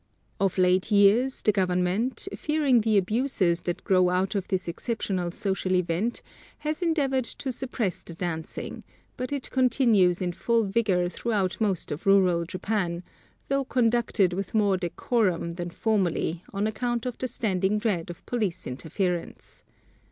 Of 0.39 0.57
late 0.57 0.91
years, 0.91 1.43
the 1.43 1.51
government, 1.51 2.27
fearing 2.35 2.81
the 2.81 2.97
abuses 2.97 3.61
that 3.61 3.83
grow 3.83 4.09
out 4.09 4.33
of 4.33 4.47
this 4.47 4.67
exceptional 4.67 5.29
social 5.29 5.75
event, 5.75 6.23
has 6.57 6.81
endeavored 6.81 7.25
to 7.25 7.51
suppress 7.51 8.01
the 8.01 8.15
dancing, 8.15 8.83
but 9.15 9.31
it 9.31 9.51
continues 9.51 10.19
in 10.19 10.31
full 10.31 10.63
vigor 10.63 11.07
throughout 11.07 11.61
most 11.61 11.91
of 11.91 12.07
rural 12.07 12.45
Japan, 12.45 13.03
though 13.47 13.63
conducted 13.63 14.33
with 14.33 14.55
more 14.55 14.75
decorum 14.75 15.51
than 15.51 15.69
formerly 15.69 16.41
on 16.51 16.65
account 16.65 17.05
of 17.05 17.19
the 17.19 17.27
standing 17.27 17.77
dread 17.77 18.09
of 18.09 18.25
police 18.25 18.65
interference. 18.65 19.63